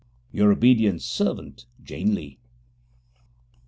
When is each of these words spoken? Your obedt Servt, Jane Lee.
Your 0.31 0.51
obedt 0.51 0.79
Servt, 0.99 1.65
Jane 1.83 2.15
Lee. 2.15 2.39